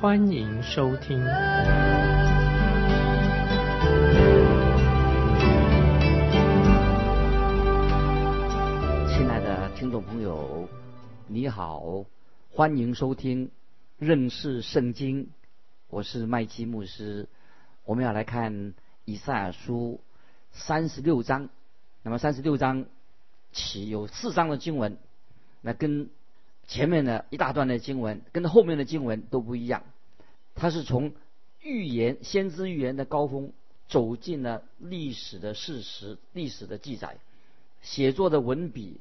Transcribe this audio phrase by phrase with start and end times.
[0.00, 1.18] 欢迎收听。
[1.18, 1.26] 亲
[9.28, 10.66] 爱的听众朋友，
[11.26, 12.06] 你好，
[12.50, 13.50] 欢迎收听
[13.98, 15.28] 认识圣经。
[15.90, 17.28] 我是麦基牧师，
[17.84, 18.72] 我们要来看
[19.04, 20.00] 以赛亚书
[20.50, 21.50] 三十六章。
[22.02, 22.86] 那么三十六章
[23.52, 24.96] 起有四章的经文，
[25.60, 26.08] 那跟
[26.66, 29.82] 前面的一大段的经文，跟后面的经文都不一样。
[30.60, 31.14] 他是从
[31.62, 33.54] 预言、先知预言的高峰，
[33.88, 37.16] 走进了历史的事实、历史的记载，
[37.80, 39.00] 写作的文笔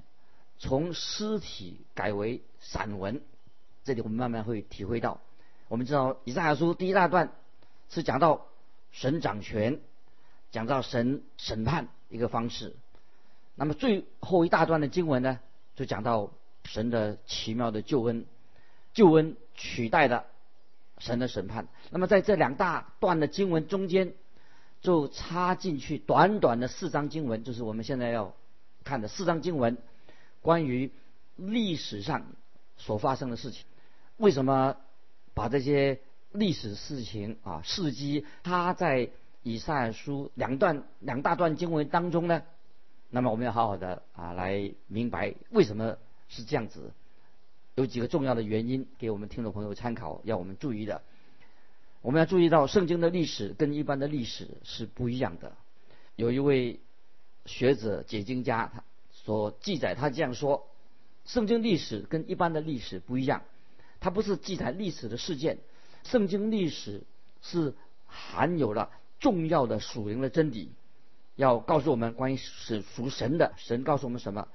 [0.58, 3.20] 从诗体改为散文。
[3.84, 5.20] 这里我们慢慢会体会到。
[5.68, 7.34] 我们知道以赛亚书第一大段
[7.90, 8.46] 是讲到
[8.94, 9.82] 神掌权，
[10.52, 12.74] 讲到神审判一个方式。
[13.56, 15.42] 那么最后一大段的经文呢，
[15.76, 16.32] 就讲到
[16.64, 18.26] 神的奇妙的救恩，
[18.94, 20.26] 救恩取代了
[21.00, 21.68] 神的审判。
[21.90, 24.14] 那么在这两大段的经文中间，
[24.82, 28.36] 就插进去短短的四章经文，就是我们现在要
[28.84, 29.78] 看的四章经文，
[30.42, 30.92] 关于
[31.36, 32.26] 历史上
[32.78, 33.66] 所发生的事情。
[34.18, 34.78] 为什么
[35.34, 36.00] 把这些
[36.32, 39.10] 历史事情啊事迹，它在
[39.42, 42.44] 以赛亚书两段两大段经文当中呢？
[43.10, 46.92] 那么我们要好好的啊来明白为什么是这样子，
[47.80, 51.02] 有几个重要的原因给我们听众朋友参考，要我们注意的。
[52.02, 55.56] 我们要注意到圣经的历史跟一般的历史是不一样的。
[56.18, 56.82] 有一位
[57.46, 60.68] 学者解经家他所记载，他这样说：
[61.24, 63.44] 圣经历史跟一般的历史不一样，
[64.02, 65.60] 它不是记载历史的事件，
[66.04, 67.04] 圣经历史
[67.42, 67.74] 是
[68.08, 68.92] 含有了
[69.22, 70.74] 重要的属灵的真理。
[71.38, 74.50] 要告诉我们关于是属神的神告诉我们什么？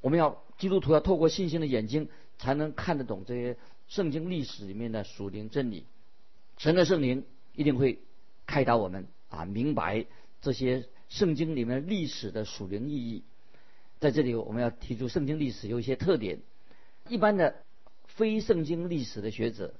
[0.00, 3.56] 我们要基督徒要透过信心的眼睛才能看得懂这些
[3.88, 5.84] 圣经历史里面的属灵真理。
[6.56, 7.98] 神的圣灵一定会
[8.46, 10.06] 开导我们啊，明白
[10.40, 13.22] 这些圣经里面历史的属灵意义。
[14.00, 16.38] 在这里我们要提出圣经历史有一些特点。
[17.08, 17.56] 一般的
[18.06, 19.74] 非圣经历史的学者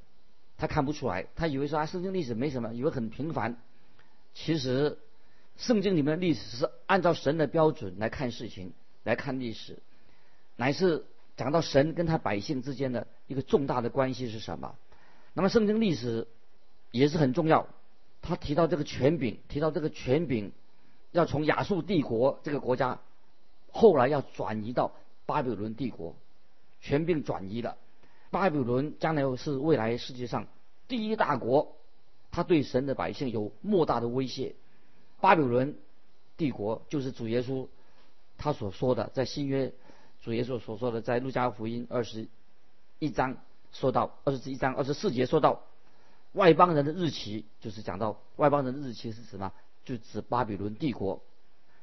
[0.56, 3.56] 他看不出来，他以为说啊圣经历史没什么，以为很平凡。
[4.34, 4.98] 其实。
[5.56, 9.80] 圣经里面的历史是按照神的标准来看事情，来看历史，
[10.54, 11.04] 乃是
[11.38, 14.75] 讲到神跟他百姓之间的一个重大的关系是什么。
[15.32, 16.26] 那么圣经历史
[16.91, 17.69] 也是很重要，
[18.21, 20.50] 他提到这个权柄，提到这个权柄
[21.12, 22.99] 要从亚述帝国这个国家，
[23.71, 24.91] 后来要转移到
[25.26, 26.16] 巴比伦帝国，
[26.81, 27.76] 权柄转移了，
[28.31, 30.49] 巴比伦将来是未来世界上
[30.88, 31.76] 第一大国，
[32.32, 34.56] 他对神的百姓有莫大的威胁。
[35.20, 35.76] 巴比伦
[36.37, 37.69] 帝国就是主耶稣
[38.37, 39.72] 他所说的，在新约
[40.22, 42.28] 主耶稣所说的，在路加福音二十
[42.98, 43.36] 一章
[43.72, 45.62] 说到二十一章二十四节说到
[46.32, 49.52] 外邦人的日期，就是讲到外邦人的日期是什么？
[49.84, 51.22] 就指巴比伦帝国。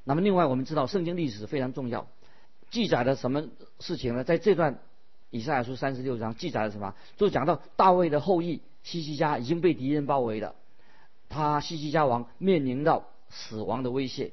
[0.03, 2.07] 那么另外我们知道圣经历史非常重要，
[2.69, 3.47] 记载了什么
[3.79, 4.23] 事情呢？
[4.23, 4.79] 在这段
[5.31, 6.95] 以赛亚书三十六章记载了什么？
[7.17, 10.55] 就讲到大卫的后裔西西家已经被敌人包围了，
[11.29, 13.05] 他西西家王面临到。
[13.27, 14.31] 死亡的威胁，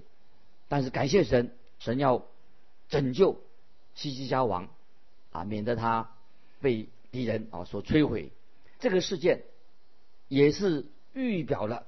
[0.69, 2.23] 但是感谢神，神要
[2.91, 3.41] 拯救
[3.95, 4.69] 西西家王
[5.31, 6.11] 啊，免得他
[6.61, 8.33] 被敌人啊所摧毁。
[8.79, 9.43] 这个事件
[10.29, 11.87] 也是预表了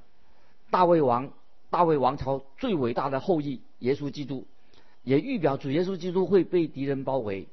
[0.71, 1.33] 大卫王、
[1.71, 4.47] 大卫王朝最伟大的后裔耶稣基督，
[5.03, 7.49] 也预表主耶稣基督会被敌人包围。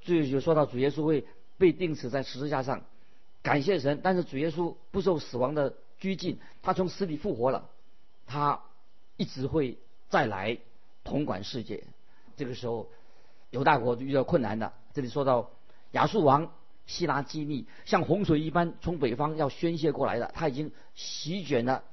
[0.00, 1.26] 最后就说到主耶稣会
[1.58, 2.82] 被钉死在十字架上，
[3.42, 7.68] 感谢神，但是主耶稣不受死亡的拘禁，他从死里复活了，
[8.26, 8.60] 他。
[9.16, 9.78] 一直会
[10.08, 10.58] 再来
[11.04, 11.84] 统管世界。
[12.36, 12.88] 这个时候，
[13.54, 14.72] 犹大国就遇到困难了。
[14.92, 15.50] 这里说到
[15.92, 16.50] 亚述王
[16.86, 21.84] 希拉基利像洪水一般从北方要宣泄过来的，他已经席卷了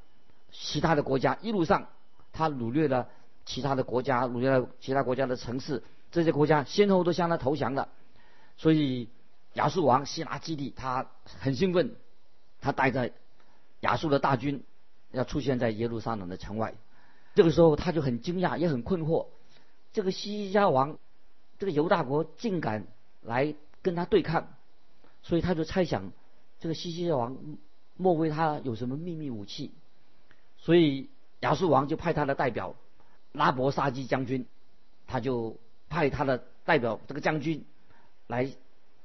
[0.51, 1.87] 其他的国家，一路上
[2.33, 3.09] 他掳掠了
[3.45, 7.89] 其他的国家，掳掠了其他国家的城市，这些国家先后都向他投降了。
[8.57, 9.07] 所以
[9.53, 11.05] 亚述王希拉基利他
[11.39, 11.95] 很兴奋，
[12.59, 13.11] 他带着
[13.81, 14.63] 亚述的大军
[15.11, 16.73] 要出现在耶路撒冷的城外。
[17.35, 19.27] 这个时候他就很惊讶，也很困惑。
[19.93, 20.97] 这个西西家王，
[21.61, 22.87] 这个犹大国竟敢
[23.21, 23.53] 来
[23.83, 24.47] 跟他对抗，
[25.21, 26.11] 所以他就猜想，
[26.59, 27.37] 这个西西家王
[27.97, 29.69] 莫非他有什么秘密武器？
[30.57, 31.11] 所以
[31.41, 32.73] 亚述王就派他的代表
[33.31, 34.47] 拉伯沙基将军，
[35.05, 37.63] 他就派他的代表这个将军
[38.25, 38.51] 来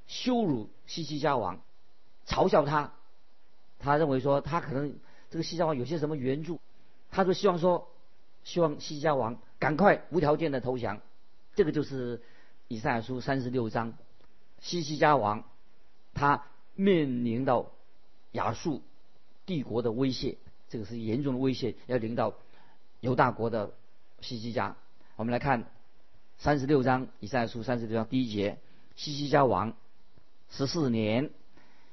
[0.07, 1.61] 羞辱西西家王，
[2.27, 2.95] 嘲笑他。
[3.79, 4.99] 他认为说他可能
[5.29, 6.59] 这个西家王有些什么援助，
[7.11, 7.91] 他就希望说，
[8.45, 11.03] 希望西西家王赶快无条件的投降。
[11.55, 12.23] 这个就是
[12.69, 13.95] 以赛亚书三十六章，
[14.61, 15.45] 西西家王
[16.15, 17.71] 他面临到
[18.33, 18.83] 亚述
[19.45, 22.35] 帝国的威胁，这个是严重的威胁，要临到
[23.01, 23.73] 犹大国的
[24.21, 24.77] 西西家。
[25.17, 25.71] 我们来看
[26.39, 28.59] 三十六章以赛亚书三十六章第一节，
[28.95, 29.75] 西西家王
[30.51, 31.31] 十四年。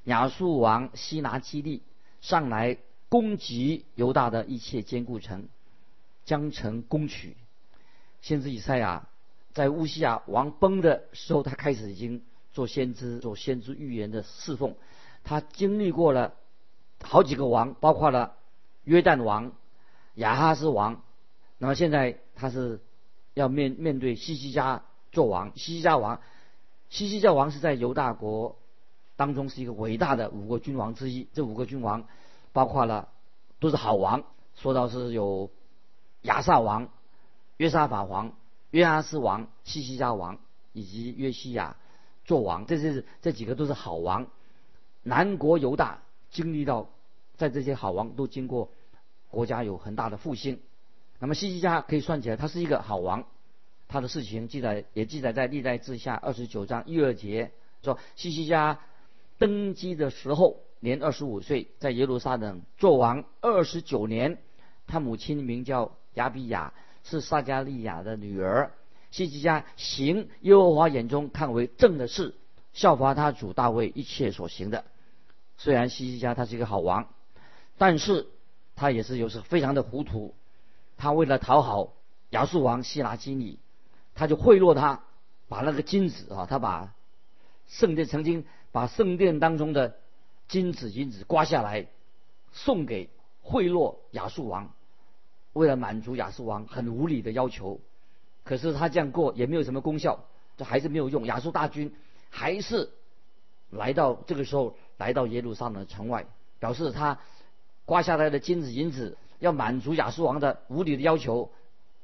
[0.06, 1.82] 亚述王西拿基利
[2.20, 2.78] 上来
[3.08, 5.48] 攻击犹大的一切坚固城，
[6.26, 7.38] 将城攻取。
[8.22, 9.08] 先知以赛亚
[9.54, 14.76] 在乌西亚王崩的时候，他开始已经做先知、做先知预言的侍奉。
[15.24, 16.34] 他经历过了
[17.02, 18.36] 好几个王，包括了
[18.84, 19.52] 约旦王、
[20.16, 21.02] 亚哈斯王。
[21.58, 22.82] 那么现在他是
[23.34, 25.52] 要面面对西西家做王。
[25.56, 26.20] 西西家王，
[26.90, 28.58] 西西家王是在犹大国。
[29.16, 32.06] 当中是一个伟大的五个君王之一，这五个君王
[32.52, 33.10] 包括了
[33.60, 34.24] 都是好王。
[34.56, 35.52] 说到是有
[36.24, 36.90] 亚萨王、
[37.58, 38.34] 约沙法王、
[38.74, 40.40] 约阿斯王、西西家王
[40.72, 41.78] 以及约西亚
[42.26, 44.28] 做王，这是这几个都是好王。
[45.04, 46.90] 南国犹大经历到
[47.36, 48.72] 在这些好王都经过
[49.30, 50.60] 国家有很大的复兴。
[51.20, 53.26] 那么西西家可以算起来，他是一个好王，
[53.88, 58.80] 他的事情记载也记载在历代志下二十九章一二节，说西西家。
[59.40, 64.38] 登基的时候年二十五岁，在耶路撒冷做王二十九年。
[64.88, 68.72] 他母亲名叫亚比亚，是撒加利亚的女儿。
[69.12, 72.36] 希西家行耶和华眼中看为正的事，
[72.74, 74.86] 效法他主大卫一切所行的。
[75.58, 77.08] 虽然希西家他是一个好王，
[77.78, 78.28] 但是
[78.76, 80.34] 他也是有时非常的糊涂。
[80.98, 81.94] 他为了讨好
[82.32, 83.60] 亚述王希拉基尼，
[84.16, 85.04] 他就贿赂他，
[85.48, 86.94] 把那个金子啊，他把
[87.68, 88.46] 圣殿曾经。
[88.74, 90.00] 把圣殿当中的
[90.48, 91.86] 金子银子刮下来，
[92.54, 93.12] 送给
[93.44, 94.74] 贿赂亚述王，
[95.54, 97.80] 为了满足亚述王很无理的要求，
[98.44, 100.26] 可是他这样过也没有什么功效，
[100.58, 101.26] 这还是没有用。
[101.26, 101.94] 亚述大军
[102.30, 102.90] 还是
[103.70, 106.26] 来到这个时候来到耶路撒冷城外，
[106.60, 107.20] 表示他
[107.86, 111.52] 刮下来的金子银子要满足亚述王的无理的要求，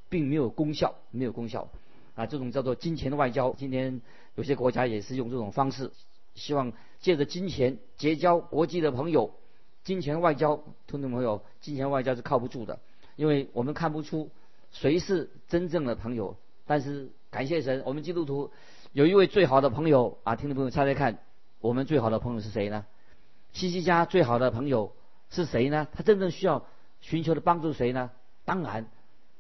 [0.10, 1.70] 并没有功效，没有功效
[2.16, 2.26] 啊！
[2.26, 4.02] 这种叫做金钱的外交，今天
[4.36, 5.92] 有些国家也是用这种方式。
[6.36, 9.34] 希望借着金钱结交国际的朋友，
[9.84, 12.80] 金钱外交，听众朋友，金钱外交是靠不住的，
[13.20, 14.32] 因为我们看不出
[14.72, 16.38] 谁是真正的朋友。
[16.66, 18.50] 但是感谢神，我们基督徒
[18.94, 20.38] 有一位最好的朋友啊！
[20.38, 21.20] 听众朋友猜猜看，
[21.60, 22.86] 我们最好的朋友是谁呢？
[23.52, 24.94] 西西家最好的朋友
[25.30, 25.86] 是谁呢？
[25.94, 26.66] 他真正需要
[27.02, 28.10] 寻求的帮助谁呢？
[28.46, 28.90] 当然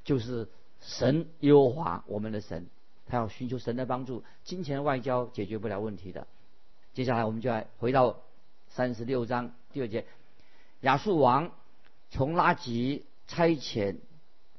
[0.04, 0.50] 就是
[0.81, 2.68] 神耶和华，我们的神，
[3.08, 6.28] 他要寻求神的帮助，金钱外交解决不了问题的。
[6.94, 8.18] 接下来我们就来回到
[8.68, 10.06] 三十六章第二节，
[10.81, 11.52] 亚述王
[12.10, 13.98] 从拉吉差遣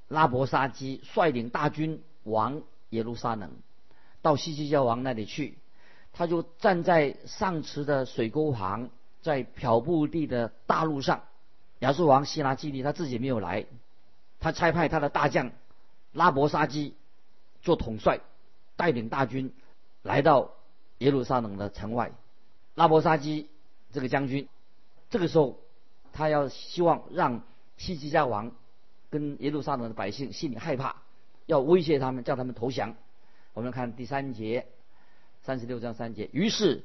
[0.09, 3.51] 拉伯沙基率领大军往耶路撒冷，
[4.23, 5.59] 到西西家王那里去。
[6.13, 8.91] 他就站在上池的水沟旁，
[9.23, 11.25] 在漂布地的大路上。
[11.81, 13.67] 亚述王希拉基利他自己没有来，
[14.39, 15.50] 他差派他的大将
[16.12, 16.95] 拉伯沙基
[17.62, 18.21] 做统帅，
[18.77, 19.53] 带领大军
[20.03, 20.53] 来到
[20.99, 22.12] 耶路撒冷的城外。
[22.75, 23.49] 拉伯沙基
[23.93, 24.49] 这个将军，
[25.11, 25.59] 这个时候
[26.12, 27.43] 他要希望让
[27.77, 28.53] 西西家王
[29.11, 30.97] 跟耶路撒冷的百姓心里害怕，
[31.47, 32.95] 要威胁他们，叫他们投降。
[33.52, 34.67] 我们看第三节，
[35.43, 36.31] 三十六章三节。
[36.33, 36.85] 于是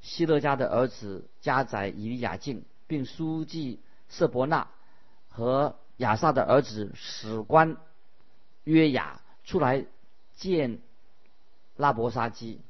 [0.00, 4.68] 希勒家的儿子加宰以利亚敬，并书记瑟伯纳
[5.28, 7.76] 和亚萨的儿子史官
[8.64, 9.86] 约雅出来
[10.36, 10.78] 见
[11.76, 12.60] 拉伯沙基，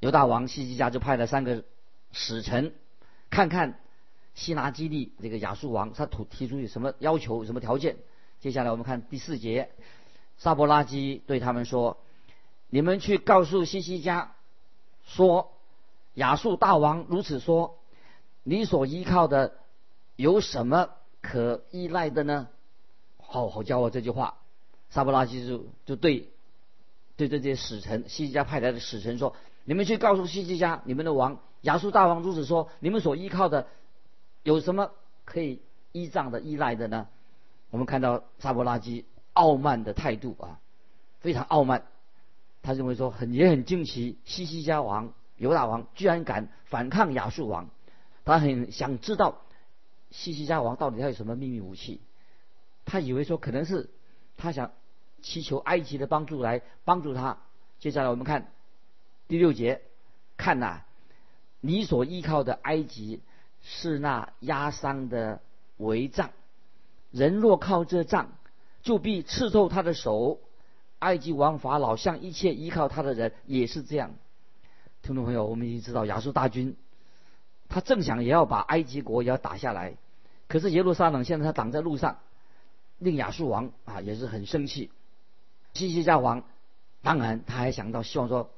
[0.00, 1.64] 犹大王西西家就派了三个。
[2.12, 2.72] 使臣
[3.28, 3.78] 看看
[4.34, 7.96] 希拿基利这个亚述王，他提提出有什么要求、什么条件？
[8.40, 9.70] 接下来我们看第四节，
[10.38, 11.98] 萨伯拉基对他们说
[12.70, 14.34] ：“你们去告诉西西家，
[15.04, 15.52] 说
[16.14, 17.78] 亚述大王如此说，
[18.42, 19.54] 你所依靠的
[20.16, 20.90] 有什么
[21.22, 22.48] 可依赖的呢？”
[23.18, 24.38] 好好教我这句话。
[24.90, 26.30] 萨伯拉基就就对
[27.16, 33.66] 对这些使臣西西家派来的使臣说：“你们去告诉西西家，你们的王。”亚述大王如此说：“你们所依靠的
[34.44, 34.92] 有什么
[35.24, 37.08] 可以依仗的、依赖的呢？”
[37.70, 40.60] 我们看到萨伯拉基傲慢的态度啊，
[41.20, 41.86] 非常傲慢。
[42.62, 47.70] 他认为说很也很惊奇，西西家王犹大王居然敢反抗亚述王。
[48.24, 49.42] 他很想知道
[50.10, 52.00] 西西家王到底他有什么秘密武器。
[52.84, 53.90] 他以为说可能是
[54.36, 54.72] 他想
[55.22, 57.38] 祈求埃及的帮助来帮助他。
[57.78, 58.50] 接下来我们看
[59.28, 59.82] 第六节，
[60.36, 60.82] 看呐，
[61.60, 63.20] 你所依靠的埃及
[63.60, 65.40] 是那压伤的
[65.76, 66.30] 围帐，
[67.16, 68.32] 人若靠这杖，
[68.82, 70.38] 就必刺透他的手。
[70.98, 74.14] 埃及王法老向一切依靠他的人也是这样。
[75.00, 76.76] 听众朋友，我们已经知道亚述大军，
[77.68, 79.96] 他正想也要把埃及国也要打下来，
[80.46, 82.18] 可是耶路撒冷现在他挡在路上，
[82.98, 84.90] 令亚述王啊也是很生气。
[85.72, 86.44] 西西家王
[87.02, 88.50] 当然他还想到希望说，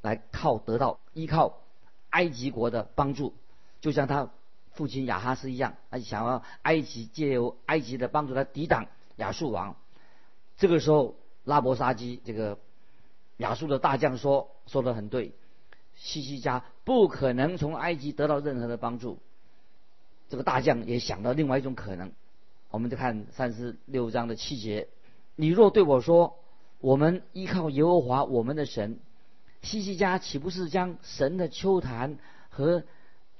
[0.00, 1.58] 来靠得到依靠
[2.10, 3.34] 埃及国的帮助，
[3.80, 4.30] 就像他
[4.76, 9.74] 父亲亚哈斯一样，他想要埃及借由埃及的帮助来抵挡亚述王。
[10.56, 11.16] 这个时候。
[11.46, 12.58] 拉伯沙基这个
[13.36, 15.32] 亚述的大将说说的很对，
[15.94, 19.20] 西西家不可能从埃及得到任何的帮助。
[20.28, 22.10] 这个大将也想到另外一种可能，
[22.68, 24.88] 我们就看三十六章的七节：
[25.36, 26.36] 你若对我说，
[26.80, 28.98] 我们依靠耶和华我们的神，
[29.62, 32.18] 西西家岂不是将神的秋坛
[32.50, 32.82] 和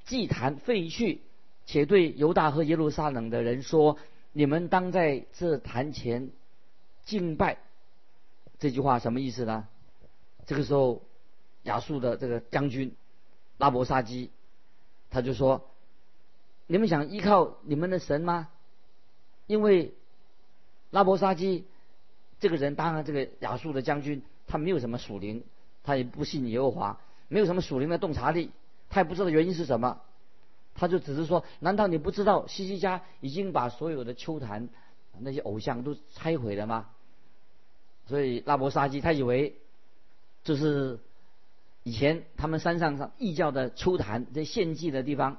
[0.05, 1.23] 祭坛废去，
[1.67, 3.99] 且对犹大和耶路撒冷的人说，
[4.33, 6.31] 你们当在这坛前
[7.05, 7.59] 敬拜？
[8.59, 9.69] 这句话什么意思呢？
[10.47, 11.03] 这个时候，
[11.65, 12.95] 亚述的这个将军
[13.59, 14.31] 拉伯沙基，
[15.11, 15.69] 他就说
[16.67, 18.49] ：“你们想依靠你们的神吗？”
[19.47, 19.93] 因为
[20.91, 21.67] 拉伯沙基
[22.39, 25.45] 这个人，当然这个亚述的将军，他没有什么属灵，
[25.83, 28.51] 他也不信耶和华，没有什么属灵的洞察力，
[28.89, 30.01] 他也不知道原因是什么，
[30.77, 34.69] 他就只是说：“难道你不知道西西家已经把所有的秋坛
[35.19, 36.91] 那些偶像都拆毁了吗？”
[38.07, 39.57] 所以拉伯沙基他以为，
[40.45, 41.01] 就是
[41.83, 45.39] 以前他们山上上异教的秋坛这献祭的地方，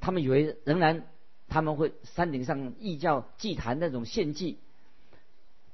[0.00, 1.06] 他们以为仍然
[1.48, 4.58] 他们会山顶上异教祭坛那种献祭，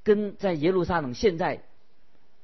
[0.03, 1.63] 跟在耶路撒冷现在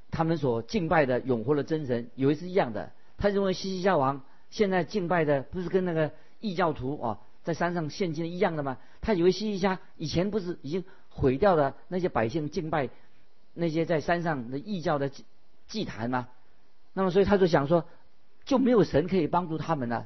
[0.09, 2.91] 他们所敬拜的永活的真神以为是一样的。
[3.17, 8.77] 他认为西西家王现在敬拜的不是跟那个异教徒啊在山上献祭一样的吗？
[9.01, 12.89] 他以为西西家以前不是已经毁掉了那些百姓敬拜。
[13.59, 15.25] 那些在山上的异教的祭
[15.67, 16.27] 祭坛吗？
[16.93, 17.85] 那么所以他就想说，
[18.45, 20.05] 就没有神可以帮助他们呢？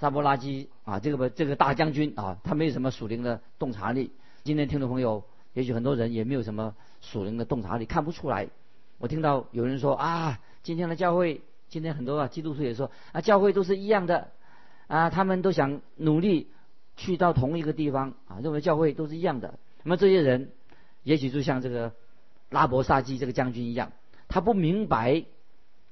[0.00, 4.12] 沙波拉基啊，这个这个大将军啊，他没有什么属灵的洞察力。
[4.44, 8.48] 今天听众朋友，也许很多人也没有什么属灵的洞察力，看不出来。
[8.96, 14.28] 我听到有人说啊，今天的教会，今天很多啊基督徒也说啊，教会都是一样的
[14.86, 16.48] 啊，他们都想努力
[16.96, 19.58] 去到同一个地方啊，认为教会都是一样的。
[19.82, 20.50] 那么这些人，
[21.02, 21.92] 也许就像这个。
[22.50, 23.92] 拉伯沙基这个将军一样，
[24.26, 25.26] 他不明白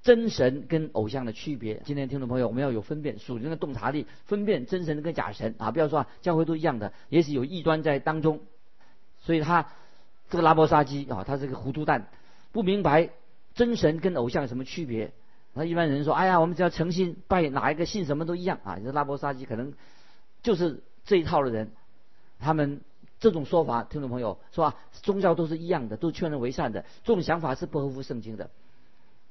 [0.00, 1.83] 真神跟偶像的区别。
[1.85, 5.71] 今天听众朋友，我们要有分辨属灵的洞察力，分辨真神跟假神啊！
[5.71, 8.40] 不要说啊教会都一样的，也许有异端在当中。
[9.18, 9.68] 所以他
[10.30, 12.09] 这个拉伯沙基啊，他是个糊涂蛋，
[12.52, 13.11] 不明白
[13.54, 15.12] 真神跟偶像有什么区别。
[15.56, 19.72] 那一般人说：“哎呀，我们只要诚信拜哪一个信什么都一样啊！”这拉伯沙基可能
[20.42, 21.72] 就是这一套的人，
[22.38, 22.82] 他们。
[23.18, 24.76] 这种说法，听众朋友是吧？
[24.92, 26.84] 宗教都是一样的，都劝人为善的。
[27.02, 28.50] 这种想法是不合乎圣经的。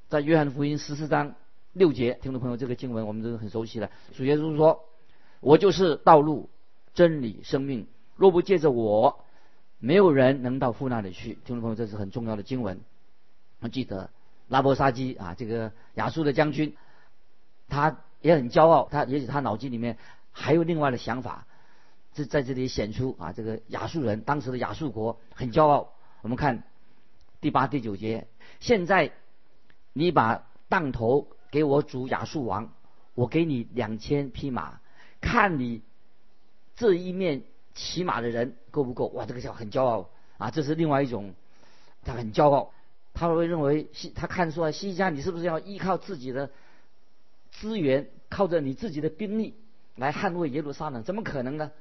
[0.10, 1.36] 在约翰福音十四章
[1.72, 3.92] 六节，听众朋友，这个经文我们都很熟悉了。
[4.16, 4.86] 主耶稣说
[5.40, 6.50] ：“我就是道路、
[6.96, 9.24] 真理、生命，若不借着我，
[9.78, 12.82] 没有人能到父那里去。”听众朋友，这是很重要的经文。
[13.72, 14.10] 记得
[14.48, 16.76] 拉伯沙基啊，这个亚述的将军，
[17.68, 19.98] 他也很骄傲，他也许他脑筋里面
[20.32, 21.46] 还有另外的想法。
[22.14, 25.92] 这在这里显出啊，这个亚述人当时的亚述国很骄傲。
[26.22, 26.64] 我们看
[27.42, 28.28] 第八、第九节，
[28.60, 29.12] 现在
[29.92, 32.74] 你把当头给我主亚述王，
[33.14, 34.80] 我给你两千匹马，
[35.20, 35.82] 看你
[36.76, 39.08] 这一面骑马的人够不够？
[39.08, 40.52] 哇，这个叫很骄傲啊！
[40.52, 41.34] 这是另外一种，
[42.04, 42.72] 他很骄傲，
[43.16, 46.52] 他会认为西他看出来西西家你是不是要依靠自己的
[47.50, 49.56] 资源，靠着你自己的兵力
[49.96, 51.02] 来捍卫耶路撒冷？
[51.04, 51.72] 怎么可能呢？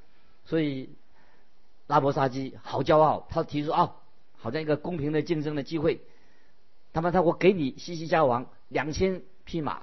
[0.46, 0.94] 所以
[1.88, 3.96] 拉伯沙基好骄傲，他提出啊，
[4.36, 6.00] 好像一个公平的竞争的机会。
[6.92, 9.82] 他们他我给你西西家王两千匹马，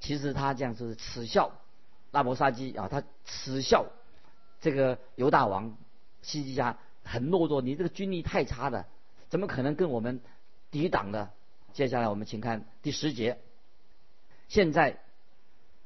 [0.00, 1.52] 其实他这样是耻笑
[2.10, 3.86] 拉伯沙基啊，他耻笑
[4.60, 5.76] 这个犹大王
[6.22, 8.88] 西西家很懦弱，你这个军力太差了，
[9.28, 10.20] 怎么可能跟我们
[10.74, 11.30] 抵挡的？
[11.72, 13.38] 接下来我们请看第十节，
[14.48, 14.98] 现在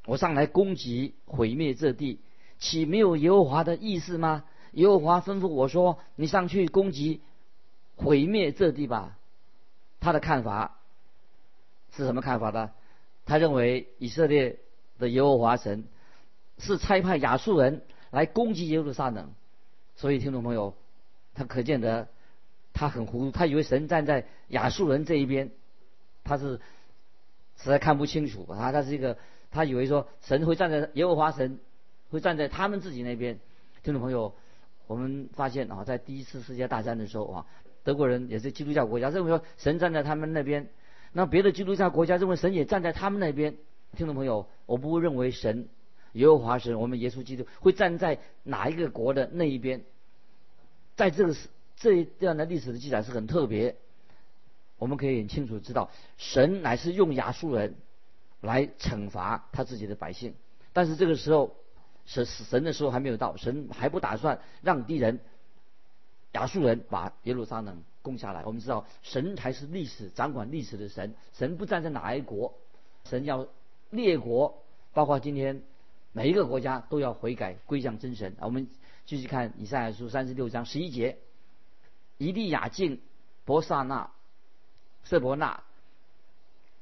[0.06, 2.20] 我上来攻击毁灭这地。
[2.58, 4.44] 岂没有耶和华的意思吗？
[4.72, 7.20] 耶和华吩咐我说：“你上去攻击、
[7.96, 9.18] 毁灭这地吧。”
[10.00, 10.80] 他的看法
[11.94, 12.70] 是什么看法呢？
[13.26, 14.58] 他认为以色列
[14.98, 15.84] 的耶和华神
[16.56, 19.34] 是差派亚述人来攻击耶路撒冷。
[19.96, 20.74] 所以，听众朋友，
[21.34, 22.08] 他可见得
[22.78, 25.50] 他很糊涂，他以为神站在亚述人这一边，
[26.22, 26.60] 他是
[27.56, 29.18] 实在看不清楚啊，他是一个
[29.50, 31.58] 他以为说神会站在耶和华神
[32.10, 33.40] 会站在他们自己那边。
[33.82, 34.32] 听众朋友，
[34.86, 37.46] 我们发现啊，在第一次世界大战的时候啊，
[37.82, 40.68] 德国人也是基督教国家，认为说神站在他们那边，
[41.12, 43.56] 那别的基督教国家认为神也站在他们那边。
[43.96, 45.66] 听众朋友，我不会认为神
[46.12, 49.82] 耶和华神，我们耶稣基督会站在哪一个国的那一边。
[50.94, 53.76] 在这个时这这样的历史的记载是很特别，
[54.78, 57.74] 我们可以很清楚知道，神乃是用亚述人
[58.40, 60.34] 来惩罚他自己的百姓。
[60.72, 61.54] 但是这个时候，
[62.06, 65.20] 神神的时候还没有到，神还不打算让敌人
[66.32, 68.44] 亚述人把耶路撒冷攻下来。
[68.44, 72.54] 我们知道，神才是历史掌管历史的神，神不站在哪一国，
[73.04, 73.48] 神要。
[73.90, 75.62] 列国，包括今天
[76.12, 78.36] 每一个国家都要悔改归向真神。
[78.38, 78.68] 我们
[79.06, 81.16] 继续看以赛亚书三十六章十一节：
[82.18, 83.00] 伊利亚敬、
[83.44, 84.10] 伯萨纳、
[85.04, 85.62] 瑟伯纳、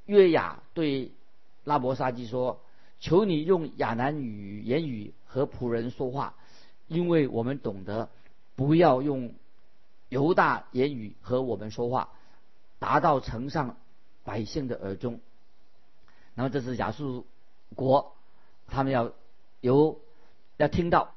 [0.07, 1.13] 约雅对
[1.65, 2.61] 拉伯沙基说
[3.01, 6.35] ：“求你用亚南语言语和仆人说话，
[6.89, 8.09] 因为我们懂得，
[8.55, 9.35] 不要用
[10.09, 12.09] 犹大言语和我们说话，
[12.79, 13.77] 达到城上
[14.25, 15.21] 百姓的耳中。”
[16.35, 17.27] 然后这是亚述
[17.75, 18.15] 国，
[18.67, 19.13] 他们要
[19.61, 20.01] 由
[20.57, 21.15] 要听到，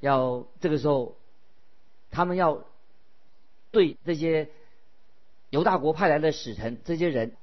[0.00, 1.16] 要这个时候，
[2.10, 2.64] 他们要
[3.72, 4.48] 对这些
[5.50, 7.36] 犹大国派来的使臣，这些人，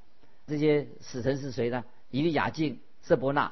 [0.48, 1.84] 这些使臣是谁呢？
[2.10, 3.52] 以利亚敬、色伯纳、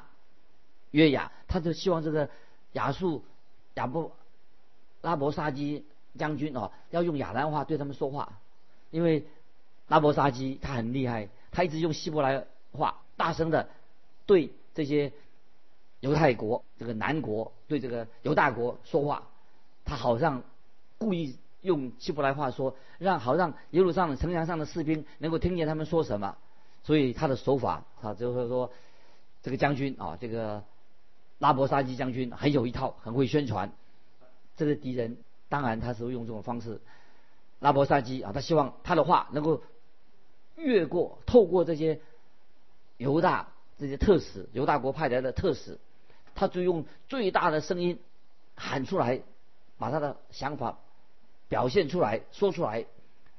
[0.90, 2.30] 约雅，他就希望这个
[2.72, 3.22] 亚述
[3.74, 4.12] 亚布
[5.02, 5.84] 拉伯沙基
[6.18, 8.40] 将军哦，要用亚兰话对他们说话，
[8.90, 9.26] 因为
[9.88, 13.00] 拉伯沙基他很厉害，他一直用希伯来话。
[13.16, 13.68] 大声的
[14.26, 15.12] 对这些
[15.98, 19.26] 犹太国、这个南国对这个犹大国说话，
[19.84, 20.44] 他好像
[20.98, 26.36] 故意用希伯来话说，让好让耶路撒冷城墙上的士兵能够听见他们说什么。
[26.82, 28.70] 所以他的手法啊，就是说
[29.42, 30.64] 这个将军啊，这个
[31.38, 33.72] 拉伯沙基将军很有一套，很会宣传。
[34.56, 35.18] 这个敌人
[35.48, 36.80] 当然他是用这种方式，
[37.60, 39.62] 拉伯沙基啊，他希望他的话能够
[40.56, 42.00] 越过、透过这些。
[42.96, 45.78] 犹大这些特使，犹大国派来的特使，
[46.34, 48.00] 他就用最大的声音
[48.56, 49.22] 喊出来，
[49.78, 50.80] 把他的想法
[51.48, 52.86] 表现出来，说出来，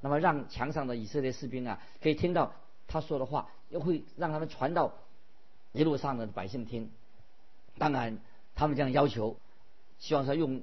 [0.02, 2.54] 那么让墙上的以色列士兵啊可以听到
[2.88, 4.94] 他说的话，又会让他们传到
[5.72, 6.90] 一路上的百姓听。
[7.78, 8.20] 当然，
[8.56, 9.38] 他们这样要求，
[10.00, 10.62] 希望说用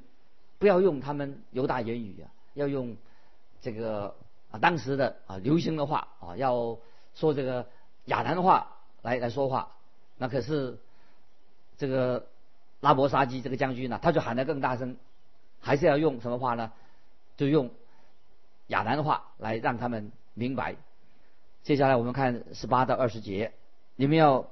[0.58, 2.96] 不要用他们犹大言语啊，要用
[3.60, 4.14] 这个
[4.50, 6.78] 啊当时的啊流行的话啊，要
[7.14, 7.66] 说这个
[8.06, 8.72] 亚兰话。
[9.02, 9.76] 来来说话，
[10.18, 10.80] 那可是
[11.78, 12.26] 这个
[12.80, 14.96] 拉伯沙基这个将军呢，他就喊得更大声，
[15.60, 16.72] 还是要用什么话呢？
[17.36, 17.70] 就用
[18.68, 20.76] 亚兰话来让他们明白。
[21.62, 23.52] 接下来我们看十八到二十节，
[23.94, 24.48] 你们要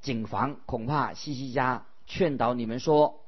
[0.00, 3.20] 谨防，恐怕西西家劝导你们说：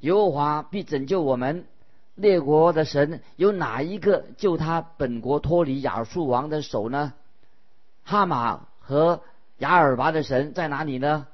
[0.00, 1.66] 耶和华必拯救我们
[2.14, 7.14] 列国的神，有哪一个救他本国脱离亚述王的手呢？
[8.04, 9.22] 哈马和。
[9.58, 11.28] 雅尔拔的神在哪里呢？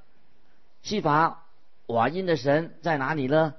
[0.82, 1.46] 西法
[1.86, 3.54] 瓦因的神在哪里呢？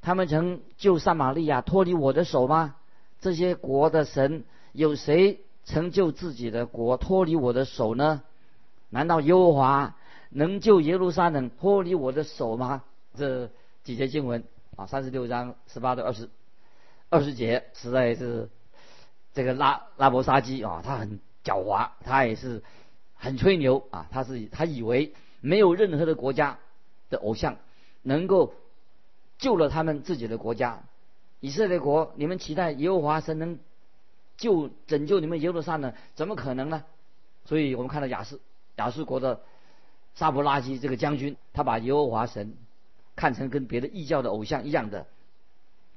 [0.00, 2.76] 他们曾救撒玛利亚脱离我的手吗？
[3.20, 8.22] 这些国的神有谁曾救自己的国脱离我的手呢？
[8.88, 9.96] 难道耶和华
[10.30, 12.82] 能救耶路撒冷脱离我的手吗？
[13.16, 13.50] 这
[13.84, 14.44] 几节经文
[14.76, 16.28] 啊，三十六章十八到二十
[17.08, 18.48] 二十节，实在是
[19.32, 22.62] 这个拉拉伯沙基啊，他很狡猾，他也是。
[23.22, 24.06] 很吹牛啊！
[24.10, 26.56] 他是他以为没有任何的国家
[27.10, 27.58] 的偶像
[28.00, 28.54] 能够
[29.36, 30.84] 救了他们自己的国家，
[31.40, 33.58] 以色列国，你们期待耶和华神能
[34.36, 36.84] 救拯救你们耶路撒冷，怎么可能呢？
[37.44, 38.38] 所以我们看到亚述
[38.76, 39.40] 亚述国的
[40.14, 42.54] 沙伯拉基这个将军，他把耶和华神
[43.16, 45.06] 看成跟别的异教的偶像一样的，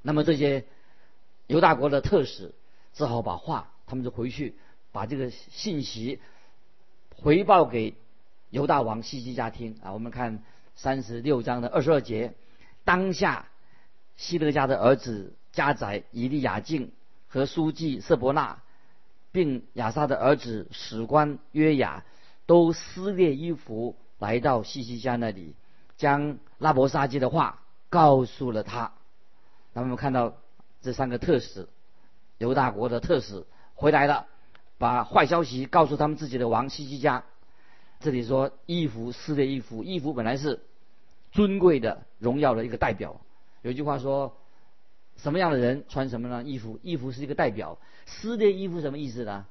[0.02, 0.64] 那么这些
[1.46, 2.54] 犹大国的特使
[2.92, 4.54] 只好把话，他们就回去
[4.92, 6.20] 把这个信息。
[7.16, 7.94] 回报给
[8.50, 9.92] 犹大王西西家听啊！
[9.92, 10.42] 我们看
[10.74, 12.34] 三十六章的二十二节，
[12.84, 13.48] 当下
[14.16, 16.92] 希德家的儿子加宰、以利亚敬
[17.28, 18.62] 和书记瑟伯纳，
[19.32, 22.04] 并亚撒的儿子史官约雅，
[22.46, 25.54] 都撕裂衣服来到西西家那里，
[25.96, 28.92] 将拉伯沙基的话告诉了他。
[29.72, 30.34] 那我们看到
[30.80, 31.68] 这三个特使，
[32.38, 34.26] 犹大国的特使回来了。
[34.76, 37.22] 把坏消息告诉他们自己的王西西家。
[38.00, 40.60] 这里说衣服撕裂衣服，衣服本来是
[41.30, 43.20] 尊贵的、荣耀的一个代表。
[43.64, 44.36] 有一句话说
[45.16, 46.78] ：“什么样的人穿什么样的衣服？
[46.82, 47.78] 衣服是一个代表。
[48.04, 49.46] 撕裂衣服什么意思呢？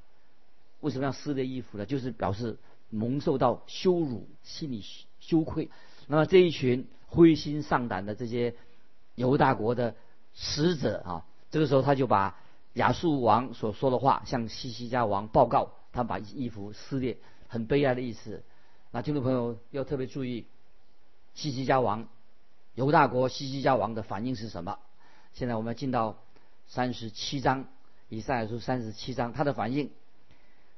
[0.81, 1.87] 为什么要撕裂衣服呢？
[1.87, 2.59] 就是表示
[2.91, 4.85] 蒙受到羞辱，心里
[5.19, 5.71] 羞愧。
[6.05, 8.53] 那么这一群灰心丧胆的这些
[9.15, 9.95] 犹大国的
[10.35, 12.37] 使者啊，这个时候他就把
[12.73, 18.43] 亚述王所说的话向西西家王报告，他把衣服撕裂，很悲哀的意思。
[18.91, 20.45] 那听众朋友要特别注意，
[21.33, 22.07] 西西家王
[22.75, 24.79] 犹大国西西家王的反应是什么？
[25.33, 26.17] 现在我们进到
[26.67, 27.65] 三十七章，
[28.09, 29.91] 以赛亚书三十七章，他的反应。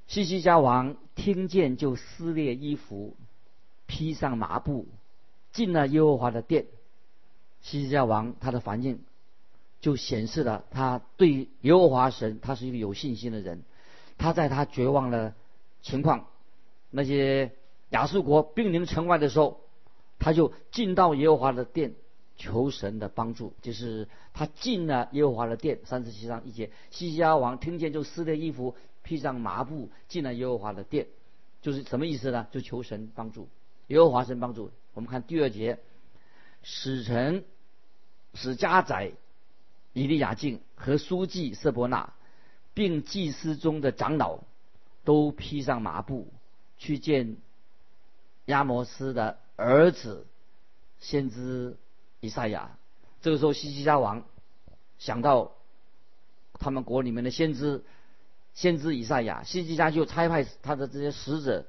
[0.07, 3.15] 西西家王听见就撕裂衣服，
[3.85, 4.87] 披上麻布，
[5.51, 6.65] 进了耶和华的殿。
[7.61, 8.99] 西西家王他的反应，
[9.81, 13.63] 就显示了他对耶和华神他是一个有信心的人。
[14.17, 15.33] 他在他绝望的
[15.81, 16.27] 情况，
[16.91, 17.51] 那些
[17.89, 19.59] 亚述国兵临城外的时候，
[20.19, 21.95] 他就进到耶和华的殿
[22.37, 23.53] 求神的帮助。
[23.61, 28.75] 就是他进了耶和华的殿，三十七章一节，西西阿王听见就撕裂衣服。
[29.07, 31.05] 披上麻布进了耶和华的殿，
[31.61, 32.47] 就是什么意思呢？
[32.49, 33.47] 就求神帮助，
[33.85, 34.71] 耶和华神帮助。
[34.95, 35.77] 我们看第二节，
[36.63, 37.45] 使臣
[38.33, 39.11] 使家宰
[39.93, 42.15] 以利亚敬和书记色伯纳，
[42.73, 44.39] 并祭司中的长老
[45.03, 46.33] 都披上麻布
[46.79, 47.37] 去见
[48.45, 50.27] 亚摩斯的儿子
[50.99, 51.77] 先知
[52.19, 52.77] 以赛亚。
[53.21, 54.25] 这个时候，西西家王
[54.97, 55.53] 想到
[56.53, 57.83] 他们国里面的先知。
[58.53, 61.65] 先知以赛亚，西西家就差派他的这些使者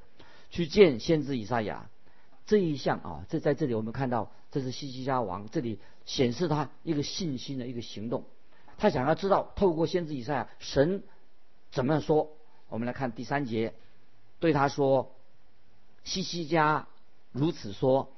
[0.51, 1.91] 去见先知以赛亚。
[2.47, 8.25] 这一项啊，这在这里我们看到，这是西西家王这里显示他一个信心的一个行动。
[8.79, 11.03] 他想要知道透过先知以赛亚，神
[11.73, 12.31] 怎么样说？
[12.69, 13.75] 我们来看第三节，
[14.39, 15.13] 对他说
[16.05, 16.87] ：“西西家
[17.37, 18.13] 如此说，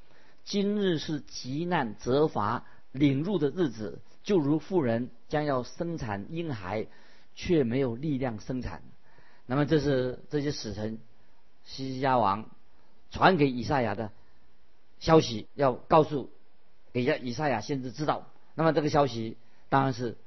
[0.44, 6.86] 今日是极难责罚领入的日子，就如妇人将要生产婴孩。”
[7.40, 8.82] 却没有力量生产，
[9.46, 10.98] 那么这是这些使臣
[11.64, 12.50] 西西家王
[13.12, 14.10] 传给以赛亚的
[14.98, 16.32] 消息，要告诉
[16.92, 18.26] 给亚以赛亚先知知道。
[18.56, 19.36] 那么这个消息
[19.68, 20.18] 当然是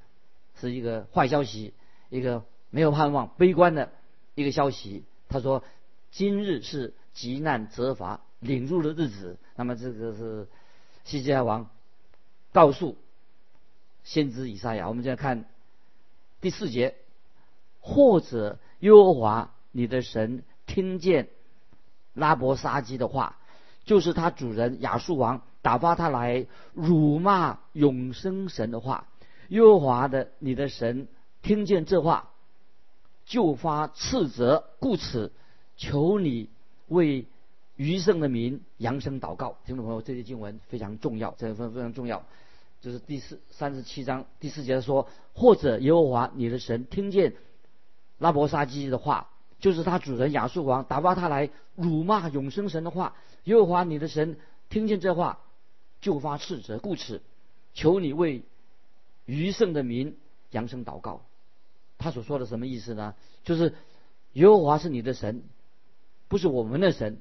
[0.56, 1.74] 是一个坏消息，
[2.08, 3.92] 一个没有盼望、悲观的
[4.34, 5.04] 一个消息。
[5.28, 5.66] 他说
[6.12, 10.48] ：“今日是极难责罚领入的日子。”那么这个是
[11.06, 11.70] 西西亚王
[12.52, 12.98] 告诉
[14.04, 14.90] 先知以赛亚。
[14.90, 15.46] 我们现在看
[16.42, 16.96] 第四节。
[17.84, 21.30] 或者耶和华你的神听见
[22.14, 23.38] 拉伯沙基的话，
[23.86, 29.08] 就是他主人亚述王打发他来辱骂永生神的话。
[29.48, 31.08] 耶和华的你的神
[31.42, 32.30] 听见这话，
[33.26, 35.32] 就发斥责，故此
[35.76, 36.48] 求你
[36.88, 37.26] 为
[37.82, 39.58] 余生的民扬声祷告。
[39.66, 42.24] 听众朋友，这些经文非常重要，这非常非常重要。
[42.80, 47.34] 这是第四三十七章第四节说，或者耶和华你的神听见。
[48.20, 53.16] 拉伯沙基的话，就是他主人亚述王打发他来辱骂永生神的话。
[53.46, 54.38] 耶和华你的神
[54.70, 55.40] 听见这话，
[56.02, 57.24] 就发斥责，故此
[57.74, 58.44] 求你为
[59.26, 60.16] 余剩的民
[60.52, 61.22] 扬声祷告。
[61.98, 63.16] 他所说的什么意思呢？
[63.44, 63.74] 就是
[64.34, 65.42] 耶和华是你的神，
[66.28, 67.18] 不是我们的神。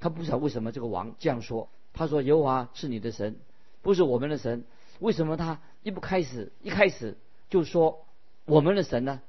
[0.00, 1.68] 他不知道为什么这个王这样说。
[1.92, 3.36] 他说耶和华是你的神，
[3.82, 4.64] 不是我们的神。
[5.00, 7.16] 为什么他一不开始一开始
[7.50, 8.04] 就说
[8.44, 9.20] 我们的神呢？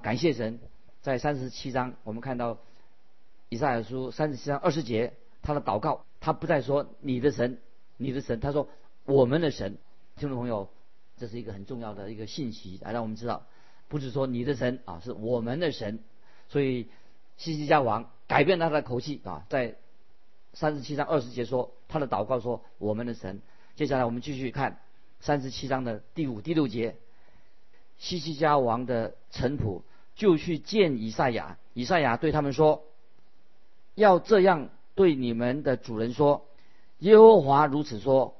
[0.00, 0.58] 感谢神，
[1.00, 2.58] 在三十七章，我们看到
[3.48, 7.58] 以赛亚书三十七章二十节，他的祷告，他不再说你的神，
[7.96, 8.68] 你的神，他说
[9.04, 9.78] 我们的神。
[10.16, 10.68] 听众朋友，
[11.16, 13.46] 这是一个很重要的一个信息，来让我们知道，
[13.88, 16.00] 不是说你的神啊，是我们的神。
[16.48, 16.88] 所以
[17.36, 19.76] 西西家王改变他的口气啊，在
[20.58, 23.40] 三十七章二十节说他的祷告说我们的神。
[23.76, 24.80] 接下来我们继续看
[25.20, 26.96] 三十七章的第五、第六节。
[27.96, 29.82] 西西家王的臣仆
[30.16, 32.82] 就去见以赛亚，以赛亚对他们说
[33.94, 36.44] ：“要这样对你们的主人说，
[36.98, 38.36] 耶和华如此说：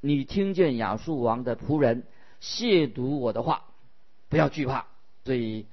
[0.00, 2.04] 你听见亚述王的仆人
[2.40, 3.64] 亵渎我的话，
[4.28, 4.86] 不要惧怕。
[5.24, 5.66] 所以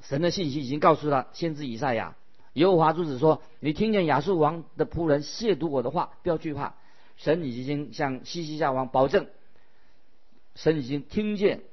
[0.00, 2.16] 神的信息已经告诉了先知以赛亚，
[2.56, 6.74] 耶和华主子说：你听见亚述王的仆人亵渎我的话，不要惧怕。
[7.18, 9.26] 神已经向西西夏王保证，
[10.54, 11.64] 神已经听见。”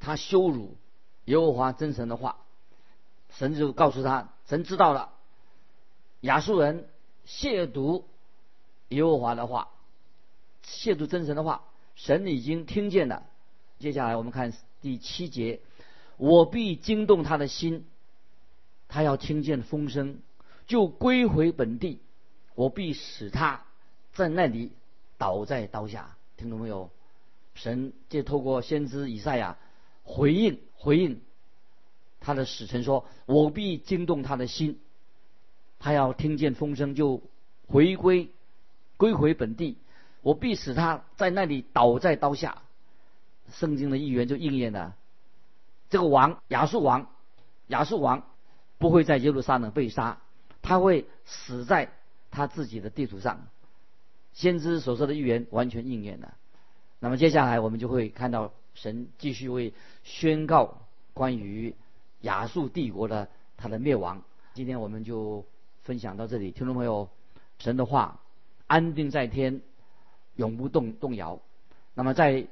[0.00, 0.76] 他羞辱
[1.26, 2.38] 耶和华真神的话，
[3.30, 5.12] 神就告诉他，神知道了
[6.22, 6.88] 亚述人
[7.24, 8.02] 亵渎
[8.88, 9.68] 耶和华的话，
[10.64, 11.62] 亵渎真神的话，
[11.94, 13.22] 神已经听见了。
[13.78, 15.60] 接下来我们看第七节，
[16.16, 17.86] 我必惊动他的心，
[18.88, 20.18] 他要听见风声，
[20.66, 22.00] 就归回本地，
[22.54, 23.62] 我必使他
[24.12, 24.72] 在那里
[25.18, 26.16] 倒在刀下。
[26.36, 26.90] 听懂没有？
[27.54, 29.56] 神就透过先知以赛亚
[30.04, 31.20] 回应回应
[32.20, 34.78] 他的使臣说：“我必惊动他的心，
[35.80, 37.20] 他要听见风声就
[37.66, 38.30] 回归
[38.96, 39.76] 归回本地，
[40.22, 42.62] 我必使他在那里倒在刀下。”
[43.52, 44.94] 圣经的预言就应验了。
[45.90, 47.10] 这个王亚述王
[47.66, 48.24] 亚述王
[48.78, 50.18] 不会在耶路撒冷被杀，
[50.62, 51.90] 他会死在
[52.30, 53.46] 他自己的地图上。
[54.32, 56.34] 先知所说的预言完全应验了。
[57.00, 59.72] 那么接下来我们就会看到神继续为
[60.04, 61.74] 宣告关于
[62.20, 64.22] 亚述帝国的它的灭亡。
[64.54, 65.44] 今天我们就
[65.82, 67.08] 分享到这里，听众朋友，
[67.58, 68.20] 神的话
[68.66, 69.60] 安定在天，
[70.36, 71.40] 永不动动摇。
[71.94, 72.46] 那么在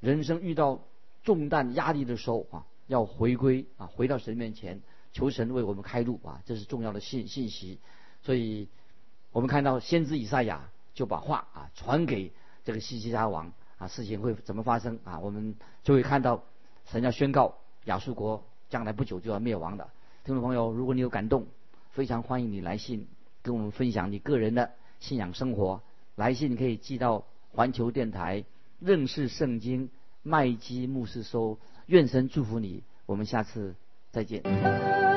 [0.00, 0.80] 人生遇到
[1.22, 4.80] 重担压力的时候啊，要回归啊，回到神面前，
[5.12, 7.78] 求神为我们开路啊，这是重要的信信息。
[8.22, 8.68] 所以
[9.32, 12.32] 我们看到先知以赛亚就把话啊传给
[12.64, 13.52] 这个西西沙王。
[13.78, 15.20] 啊，事情会怎么发生啊？
[15.20, 16.42] 我们就会看到
[16.84, 19.88] 神要宣告亚述国将来不久就要灭亡的。
[20.22, 21.46] 听众朋友，如果你有感动，
[21.92, 23.08] 非常欢迎你来信
[23.40, 25.80] 跟我们分享你个人的信仰生活。
[26.14, 28.44] 来信可以寄到环球电台
[28.80, 29.88] 认识圣经
[30.22, 31.58] 麦基牧师收。
[31.86, 33.74] 愿神祝福你，我们下次
[34.10, 35.09] 再见。